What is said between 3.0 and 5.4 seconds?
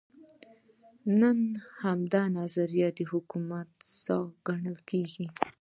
حکومت ساه ګڼل کېږي.